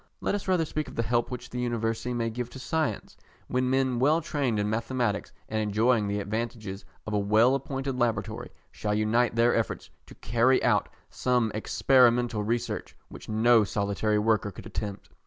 Let 0.19 0.33
us 0.33 0.47
rather 0.47 0.65
speak 0.65 0.87
of 0.87 0.95
the 0.95 1.03
help 1.03 1.29
which 1.29 1.51
the 1.51 1.59
University 1.59 2.11
may 2.11 2.31
give 2.31 2.49
to 2.49 2.57
science, 2.59 3.15
when 3.47 3.69
men 3.69 3.99
well 3.99 4.19
trained 4.19 4.57
in 4.57 4.67
mathematics 4.67 5.31
and 5.47 5.59
enjoying 5.61 6.07
the 6.07 6.19
advantages 6.19 6.85
of 7.05 7.13
a 7.13 7.19
well 7.19 7.53
appointed 7.53 7.99
Laboratory, 7.99 8.49
shall 8.71 8.95
unite 8.95 9.35
their 9.35 9.53
efforts 9.55 9.91
to 10.07 10.15
carry 10.15 10.63
out 10.63 10.89
some 11.11 11.51
experimental 11.53 12.41
research 12.41 12.97
which 13.09 13.29
no 13.29 13.63
solitary 13.63 14.17
worker 14.17 14.49
could 14.49 14.65
attempt. 14.65 15.09